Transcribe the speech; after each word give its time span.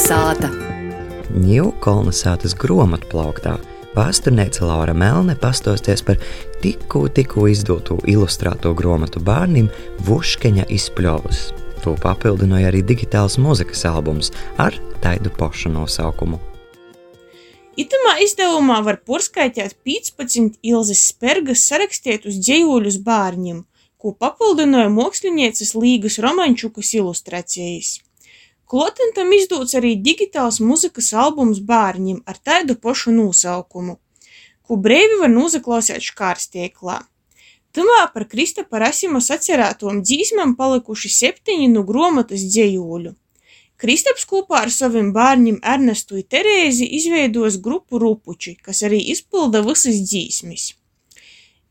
sāta. 0.00 0.48
Ņūkolna 1.30 2.12
sātas 2.16 2.56
grāmatplauktā 2.58 3.58
Pārstāvniece 3.90 4.62
Laura 4.62 4.92
Melne 4.94 5.34
pastāstīs 5.34 6.04
par 6.06 6.20
tikko, 6.62 7.08
tikko 7.10 7.48
izdotu 7.50 7.96
ilustrēto 8.06 8.70
grāmatu 8.78 9.18
bērniem 9.26 9.66
Vuškeņa 10.06 10.68
izpļovus. 10.70 11.40
To 11.82 11.96
papildināja 11.98 12.68
arī 12.70 12.84
digitāls 12.86 13.34
mūzikas 13.42 13.82
albums 13.90 14.30
ar 14.62 14.76
tādu 15.02 15.32
pašu 15.34 15.72
nosaukumu. 15.74 16.38
Itamā 17.80 18.18
izdevumā 18.22 18.78
var 18.86 19.00
porskaitīt 19.02 19.74
15 19.88 20.60
Ilzas 20.70 21.02
Spergas 21.10 21.64
sarakstītus 21.66 22.38
dzējuļus 22.38 23.00
bērniem, 23.02 23.64
ko 23.98 24.14
papildināja 24.14 24.92
mākslinieces 24.92 25.74
Līgas 25.74 26.20
Romančukas 26.22 26.94
ilustrācijas. 27.00 27.98
Klotentam 28.70 29.32
izdots 29.34 29.74
arī 29.74 29.96
digitāls 29.98 30.60
muzikas 30.62 31.08
albums 31.18 31.58
bērņiem 31.66 32.20
ar 32.30 32.36
tādu 32.38 32.76
pašu 32.78 33.10
nosaukumu, 33.10 33.96
ko 34.62 34.76
brīvi 34.84 35.16
var 35.18 35.32
noklausīt 35.32 36.06
škārstieklā. 36.06 37.00
Tamā 37.74 38.04
par 38.14 38.28
Kristapa 38.30 38.78
Rasima 38.82 39.18
sacerētom 39.26 40.04
dzīsmam 40.06 40.54
palikuši 40.54 41.10
septiņi 41.16 41.66
no 41.74 41.82
gromatas 41.90 42.46
dzējuļu. 42.46 43.16
Kristaps 43.80 44.28
kopā 44.30 44.62
ar 44.68 44.70
saviem 44.70 45.10
bērniem 45.18 45.58
Ernestu 45.74 46.20
un 46.20 46.30
Terēzi 46.30 46.86
izveidos 47.00 47.58
grupu 47.66 47.98
Rupuči, 47.98 48.54
kas 48.54 48.84
arī 48.86 49.02
izpilda 49.16 49.66
visas 49.66 49.98
dzīsmis. 50.06 50.70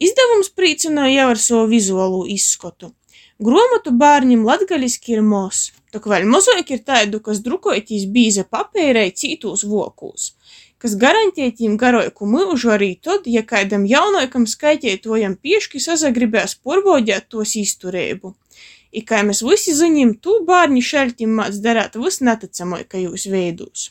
Izdevums 0.03 0.52
priecināja 0.52 1.22
jau 1.22 1.31
ar 1.31 1.45
savu 1.47 1.67
vizuālo 1.72 2.25
izskatu. 2.27 2.91
Gromatu 3.39 3.95
bārņim 3.95 4.44
latgaliski 4.44 5.16
ir 5.16 5.23
mos, 5.23 5.70
tok 5.93 6.07
vēl 6.11 6.25
mozaik 6.29 6.71
ir 6.75 6.81
taidu, 6.85 7.20
kas 7.25 7.41
drukojitīs 7.45 8.07
bīza 8.13 8.45
papeirai 8.49 9.09
cītūs 9.21 9.66
vokūs, 9.69 10.31
kas 10.81 10.95
garantētīm 11.03 11.77
garoiku 11.81 12.30
myužu 12.30 12.73
arī 12.75 12.94
tod, 13.08 13.27
ja 13.27 13.44
kaidam 13.44 13.86
jaunoikam 13.89 14.47
skaitētojam 14.47 15.38
pieški 15.44 15.81
sazagribēs 15.83 16.58
porbaudēt 16.64 17.30
tos 17.33 17.55
izturēbu. 17.59 18.36
I 18.91 19.05
kā 19.05 19.22
mēs 19.25 19.44
visi 19.45 19.75
ziņim, 19.77 20.17
tū 20.23 20.39
bārņi 20.49 20.81
šeltim 20.81 21.38
māc 21.38 21.61
darāt 21.61 21.97
vis 22.02 22.23
neticamākajos 22.25 23.30
veidūs. 23.30 23.89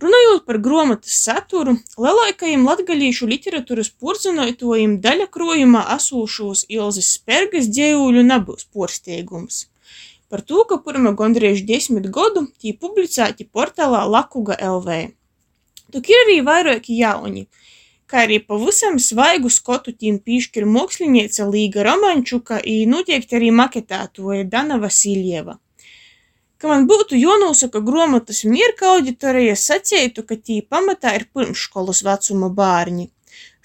Runājot 0.00 0.46
par 0.48 0.56
grāmatas 0.64 1.16
saturu, 1.26 1.74
lielākajiem 2.00 2.62
latgalīšu 2.64 3.26
literatūras 3.28 3.90
porcelāniem 4.00 4.94
daļa 5.04 5.26
krojumā 5.34 5.82
asūšos 5.94 6.64
Ilzas 6.72 7.10
Spergas 7.18 7.68
dzējuļu 7.68 8.24
nebūs 8.30 8.64
porsteigums. 8.72 9.66
Par 10.30 10.42
to, 10.46 10.64
ka 10.70 10.78
pirmā 10.84 11.12
gandrīz 11.18 11.64
desmit 11.68 12.06
gadu 12.16 12.44
tī 12.62 12.74
publicēti 12.82 13.48
portālā 13.50 14.04
Lakuga 14.06 14.58
LV. 14.66 15.00
Tuk 15.90 16.10
ir 16.12 16.20
arī 16.24 16.36
vairāki 16.46 17.00
jauni, 17.00 17.48
kā 18.06 18.24
arī 18.26 18.38
pavisam 18.52 19.00
svaigu 19.02 19.50
skotu 19.50 19.92
tīm 19.92 20.20
pīškir 20.22 20.68
mākslinieca 20.76 21.48
Līga 21.50 21.82
Romančuka 21.88 22.60
i 22.62 22.84
noteikti 22.86 23.40
arī 23.40 23.50
maketētoja 23.62 24.46
Dana 24.54 24.78
Vasiljeva 24.78 25.58
ka 26.60 26.68
man 26.68 26.84
būtu 26.88 27.16
jānosaka 27.16 27.80
grāmatas 27.84 28.42
mierka 28.44 28.90
auditorija, 28.94 29.56
sacītu, 29.56 30.26
ka 30.28 30.36
tī 30.36 30.60
pamatā 30.74 31.14
ir 31.16 31.24
pirmškolas 31.34 32.02
vecuma 32.04 32.50
bērni. 32.58 33.08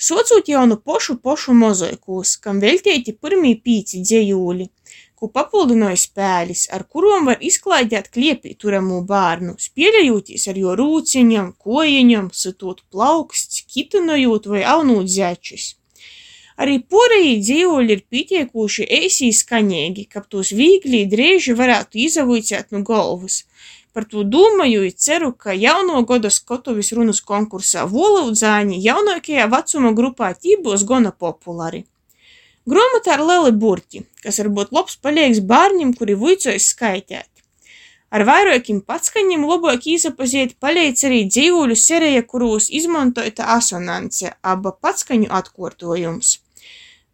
Socūt 0.07 0.51
jau 0.51 0.63
no 0.69 0.77
pošu 0.89 1.17
pošu 1.25 1.55
mozaikos, 1.59 2.35
kam 2.43 2.61
veltīti 2.63 3.15
pirmie 3.19 3.53
pīci 3.65 4.01
dzējūļi, 4.03 4.69
ko 5.15 5.29
papildināja 5.31 5.99
spēlis, 6.01 6.65
ar 6.75 6.83
kurām 6.91 7.29
var 7.29 7.39
izklaidēt 7.49 8.11
kliepī 8.15 8.53
turamū 8.59 9.01
bērnu, 9.07 9.55
spēļajoties 9.67 10.49
ar 10.51 10.59
jo 10.59 10.75
rūciņam, 10.79 11.53
kojiņam, 11.65 12.29
sitot 12.33 12.83
plauksts, 12.91 13.63
kitinojot 13.71 14.51
vai 14.51 14.65
aunūt 14.75 15.11
zečis. 15.15 15.73
Arī 16.55 16.77
porejī 16.91 17.33
dzīvoļi 17.43 17.95
ir 17.95 18.03
pietiekuši 18.11 18.85
eisī 18.97 19.31
skaņīgi, 19.35 20.05
kab 20.11 20.29
tos 20.31 20.53
vīgli 20.55 21.01
drēži 21.11 21.55
varētu 21.59 21.99
izavuicēt 22.05 22.71
no 22.71 22.79
galvas. 22.87 23.41
Par 23.95 24.07
to 24.11 24.23
domāju, 24.27 24.83
i 24.87 24.91
ceru, 24.91 25.31
ka 25.31 25.55
jauno 25.55 26.01
goda 26.07 26.31
Skotovis 26.31 26.91
runas 26.95 27.21
konkursā 27.23 27.85
volaudzāņi 27.91 28.79
jaunākajā 28.83 29.49
vecuma 29.51 29.91
grupā 29.95 30.31
tī 30.35 30.55
būs 30.63 30.83
gana 30.87 31.11
populāri. 31.11 31.85
Grāmatā 32.65 33.19
ir 33.19 33.21
lieli 33.21 33.51
burti, 33.61 33.99
kas 34.25 34.39
var 34.41 34.47
būt 34.57 34.71
labs 34.73 34.95
palīgs 34.97 35.41
bērniem, 35.45 35.91
kuri 35.93 36.15
vuicojas 36.17 36.71
skaitēt. 36.73 37.29
Ar 38.09 38.23
vairākiem 38.25 38.79
patskaņiem 38.87 39.43
labāk 39.45 39.85
īsapazīt 39.91 40.55
palīdz 40.63 41.03
arī 41.09 41.19
dzīvuļu 41.29 41.75
serija, 41.77 42.23
kurūs 42.25 42.71
izmantota 42.79 43.51
asonance, 43.57 44.31
aba 44.41 44.71
patskaņu 44.71 45.29
atkārtojums. 45.39 46.39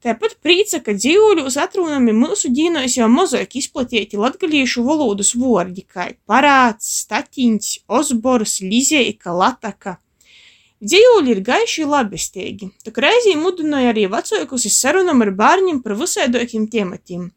Tāpat 0.01 0.37
prīca, 0.41 0.79
ka 0.85 0.95
dzīvuļos 0.97 1.59
atrunami 1.61 2.13
mūsu 2.15 2.49
dīnos 2.55 2.95
jau 2.97 3.09
mozaik 3.11 3.57
izplatīti 3.59 4.17
latgaliešu 4.21 4.85
valodas 4.87 5.33
vordi, 5.37 5.83
kā 5.83 6.07
parāds, 6.31 6.87
statiņš, 7.03 7.73
osbors, 7.99 8.55
lizeika, 8.63 9.35
lataka. 9.35 9.97
Dzīvuļi 10.81 11.29
ir 11.35 11.43
gaiši 11.45 11.83
labestīgi, 11.85 12.71
tak 12.81 12.95
reizī 13.03 13.35
mudināja 13.37 13.91
arī 13.91 14.07
vecākus 14.09 14.63
uz 14.65 14.77
sarunam 14.81 15.21
ar 15.21 15.29
bērniem 15.37 15.83
par 15.83 15.93
visaidokiem 15.99 16.65
tematiem. 16.73 17.27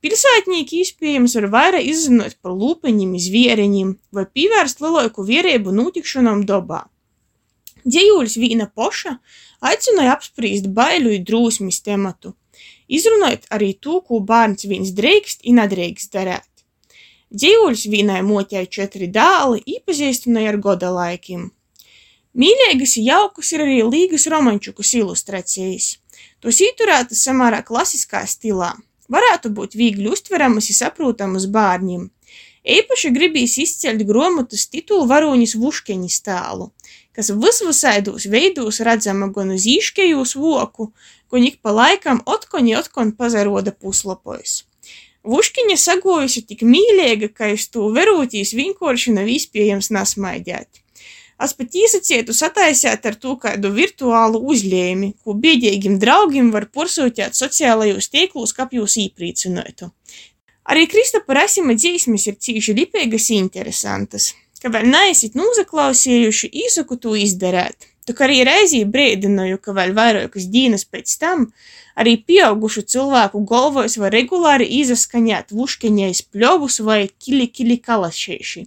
Pilsētnieki 0.00 0.78
iespējams 0.80 1.34
var 1.36 1.46
vairāk 1.52 1.84
izzinot 1.84 2.38
par 2.40 2.54
lūpeņiem, 2.56 3.12
zviereņiem 3.20 3.90
vai 4.16 4.24
pievērst 4.24 4.80
lielāku 4.80 5.26
vierību 5.28 5.76
notikšanām 5.76 6.46
dobā. 6.48 6.86
Dzējuļs 7.84 8.38
vīna 8.40 8.70
poša 8.72 9.18
aicināja 9.60 10.16
apspriest 10.16 10.72
baiļu 10.72 11.12
un 11.18 11.28
drūsmis 11.28 11.82
tematu, 11.84 12.32
izrunājot 12.88 13.44
arī 13.52 13.74
to, 13.76 14.00
ko 14.00 14.24
bērns 14.24 14.64
viens 14.72 14.96
drīkst 14.96 15.44
un 15.44 15.60
nedrīkst 15.60 16.16
darīt. 16.16 16.48
Dzīvuļs 17.30 17.86
vīnai 17.92 18.24
moķēja 18.24 18.72
četri 18.72 19.12
dāli, 19.12 19.60
īpazīstināja 19.76 20.56
ar 20.56 20.64
goda 20.64 20.88
laikiem. 20.96 21.50
Mīļīgas 22.38 22.92
un 23.00 23.06
jaukas 23.08 23.48
ir 23.56 23.64
arī 23.64 23.80
līgas 23.82 24.28
romančukas 24.30 24.92
ilustrācijas. 24.94 25.96
Tos 26.38 26.60
īturētas 26.62 27.24
samērā 27.26 27.64
klasiskā 27.66 28.22
stilā. 28.30 28.76
Varētu 29.10 29.50
būt 29.50 29.74
viegli 29.74 30.06
uztveramas 30.06 30.68
un 30.70 30.76
saprotamas 30.78 31.48
bērniem. 31.50 32.04
Īpaši 32.60 33.10
gribīs 33.16 33.56
izceļt 33.58 34.04
grāmatas 34.06 34.68
titulu 34.70 35.08
varonis 35.10 35.56
Vuškeņa 35.58 36.10
stālu, 36.14 36.68
kas 37.16 37.32
visvisaidos 37.34 38.28
veidos 38.30 38.78
redzama 38.86 39.26
gan 39.34 39.50
uz 39.56 39.66
īškejūs 39.66 40.36
voku, 40.38 40.92
gan 41.32 41.46
ik 41.48 41.58
pa 41.64 41.74
laikam 41.74 42.20
otkoņi 42.30 42.76
otkon 42.78 43.10
pazaroda 43.18 43.72
puslapojs. 43.74 44.60
Vuškiņa 45.26 45.76
sagojusi 45.80 46.44
tik 46.46 46.62
mīļīga, 46.62 47.32
ka 47.34 47.50
es 47.56 47.66
to 47.74 47.88
verūtīs 47.96 48.54
vienkārši 48.54 49.16
nav 49.18 49.26
iespējams 49.34 49.90
nasmaidēt. 49.96 50.84
Es 51.40 51.54
pat 51.56 51.76
īsacietu 51.76 52.34
sataisēt 52.36 53.06
ar 53.08 53.16
to 53.16 53.36
kādu 53.40 53.70
virtuālu 53.72 54.42
uzļēmi, 54.52 55.14
ko 55.24 55.36
biedīgiem 55.44 55.96
draugiem 56.02 56.50
var 56.52 56.68
porsūtēt 56.68 57.38
sociālajos 57.38 58.10
tīklos, 58.12 58.52
kā 58.56 58.68
jūs 58.72 58.98
īprīcinātu. 59.06 59.88
Arī 60.70 60.84
Kristapa 60.90 61.40
Rasima 61.40 61.74
dzīsmes 61.74 62.28
ir 62.28 62.36
cīši 62.44 62.76
lipīgas 62.76 63.30
interesantas 63.34 64.34
ka 64.60 64.70
vēl 64.72 64.88
neesat 64.92 65.36
noklausījuši, 65.38 66.50
īsaku 66.66 66.98
to 67.00 67.16
izdarīt. 67.18 67.88
Tu 68.08 68.16
arī 68.24 68.40
reizī 68.48 68.80
brīdināju, 68.88 69.60
ka 69.62 69.74
vēl 69.76 69.92
vairākas 69.96 70.48
dienas 70.50 70.86
pēc 70.88 71.12
tam 71.20 71.46
arī 72.00 72.16
pieaugušu 72.26 72.82
cilvēku 72.92 73.42
galvos 73.46 73.96
var 74.00 74.14
regulāri 74.16 74.66
izaskaņot 74.80 75.54
vuškeņais 75.54 76.24
pļovus 76.32 76.80
vai 76.86 77.02
kili 77.22 77.46
kili 77.52 77.78
kalašēši. 77.78 78.64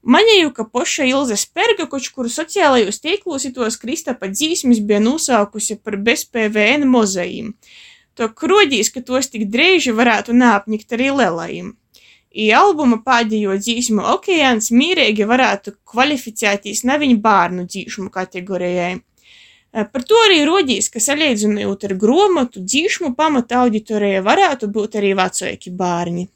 Manēju, 0.00 0.54
ka 0.56 0.64
poša 0.64 1.04
Ilze 1.10 1.36
Sperga, 1.36 1.84
koč 1.84 2.08
kuru 2.14 2.30
sociālajos 2.32 3.02
tīklos 3.04 3.44
itos 3.44 3.76
Kristapa 3.76 4.30
dzīsmis 4.32 4.80
bija 4.80 5.00
nosaukusi 5.04 5.76
par 5.84 5.98
bezpvn 6.00 6.86
mozajiem. 6.88 7.52
To 8.16 8.30
krodīs, 8.32 8.88
ka 8.94 9.04
tos 9.04 9.28
tik 9.28 9.44
dreiži 9.52 9.92
varētu 9.92 10.32
nāpņikt 10.32 10.96
arī 10.96 11.10
lielajiem. 11.20 11.74
I 12.30 12.48
albuma 12.54 13.00
pēdējo 13.04 13.58
dzīsmu 13.60 14.06
okeāns 14.14 14.70
mīrīgi 14.72 15.26
varētu 15.28 15.76
kvalificēties 15.92 16.84
neviņu 16.88 17.20
bērnu 17.20 17.68
dzīšmu 17.68 18.08
kategorijai. 18.14 18.92
Eh, 18.96 19.84
par 19.92 20.02
to 20.02 20.18
arī 20.26 20.42
rodīs, 20.48 20.88
ka 20.88 21.02
salīdzinot 21.02 21.84
ar 21.86 21.94
grāmatu 22.00 22.64
dzīšmu 22.64 23.12
pamata 23.18 23.60
auditorija 23.66 24.22
varētu 24.24 24.70
būt 24.72 24.96
arī 25.02 25.12
vecāki 25.18 25.70
bērni. 25.70 26.28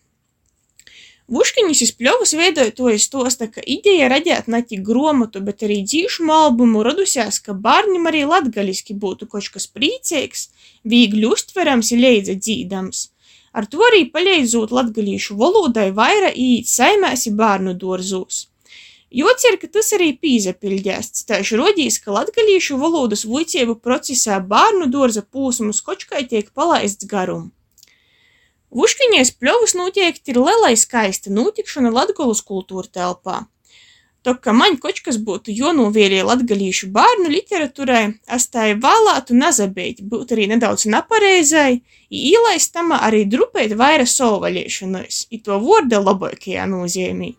Vuškiņas 1.33 1.81
izpļovas 1.87 2.35
veidotojas 2.37 3.07
stosta, 3.09 3.47
ka 3.49 3.63
ideja 3.65 4.11
radīt 4.13 4.49
ne 4.53 4.61
tik 4.61 4.83
grāmatu, 4.85 5.41
bet 5.41 5.63
arī 5.65 5.79
dzīšmu 5.89 6.29
albumu 6.29 6.83
radusies, 6.85 7.39
ka 7.41 7.55
bērnam 7.57 8.11
arī 8.11 8.27
latgaliski 8.29 8.93
būtu 8.93 9.31
kaut 9.33 9.49
kas 9.55 9.65
priecīgs, 9.73 10.51
viegli 10.85 11.25
uztverams 11.25 11.95
un 11.97 12.05
leidza 12.05 12.37
dzīdams. 12.37 13.09
Ar 13.57 13.65
to 13.71 13.81
arī 13.89 14.03
palīdzot 14.13 14.75
latgalīšu 14.77 15.39
valodai 15.41 15.89
vaira 15.97 16.29
īt 16.29 16.69
saimēsi 16.69 17.33
bērnu 17.39 17.73
dorzūs. 17.81 18.45
Jocer, 19.15 19.57
ka 19.63 19.71
tas 19.71 19.93
arī 19.97 20.13
pīzapildēsts, 20.21 21.25
taču 21.25 21.57
rodīs, 21.57 22.01
ka 22.05 22.13
latgalīšu 22.19 22.77
valodas 22.77 23.25
vuicību 23.25 23.79
procesā 23.81 24.43
bērnu 24.45 24.91
dorza 24.93 25.23
pūsmu 25.25 25.73
skočkai 25.73 26.27
tiek 26.29 26.51
palaists 26.53 27.09
garum. 27.09 27.53
Vuškiņies 28.75 29.37
pļovas 29.39 29.77
noteikti 29.79 30.33
ir 30.33 30.41
lielai 30.43 30.75
skaista 30.75 31.31
notikšana 31.31 31.93
Latgolas 31.95 32.41
kultūra 32.43 32.91
telpā. 32.91 33.45
Tok, 34.25 34.39
ka 34.41 34.55
man 34.57 34.79
kočkas 34.81 35.19
būtu 35.21 35.53
jonūvierie 35.53 36.23
latgalīšu 36.25 36.89
bērnu 36.95 37.29
literatūrai, 37.29 38.05
es 38.37 38.47
tā 38.49 38.71
vēlētu 38.81 39.37
nazabeit, 39.37 40.01
būt 40.01 40.33
arī 40.33 40.47
nedaudz 40.55 40.87
napareizai, 40.89 41.83
i 42.09 42.23
īlaist 42.31 42.73
tamā 42.73 43.03
arī 43.05 43.27
drupēt 43.29 43.77
vaira 43.77 44.09
solvaļiešanos, 44.09 45.27
i 45.29 45.43
to 45.45 45.61
vorda 45.61 46.01
labākajā 46.01 46.65
nozīmī. 46.73 47.35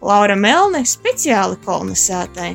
Laura 0.00 0.38
Melne 0.38 0.82
speciāli 0.88 1.60
kolonizētai. 1.66 2.54